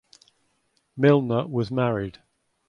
Milner 0.97 1.45
was 1.45 1.69
married. 1.69 2.17